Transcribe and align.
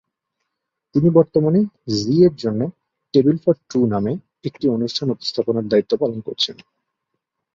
তিনি 0.95 1.09
বর্তমানে 1.09 1.59
জি-এর 1.95 2.33
জন্য 2.35 2.61
"টেবিল 3.13 3.37
ফর 3.37 3.55
টু 3.69 3.79
নামে" 3.87 4.13
একটি 4.45 4.65
অনুষ্ঠানে 4.69 5.11
উপস্থাপনার 5.11 5.65
দায়িত্ব 5.67 5.93
পালন 5.97 6.19
করছেন। 6.21 6.55